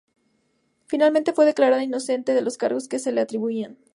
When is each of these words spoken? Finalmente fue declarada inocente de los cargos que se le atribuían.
Finalmente 0.87 1.31
fue 1.31 1.45
declarada 1.45 1.83
inocente 1.83 2.33
de 2.33 2.41
los 2.41 2.57
cargos 2.57 2.87
que 2.87 2.97
se 2.97 3.11
le 3.11 3.21
atribuían. 3.21 3.77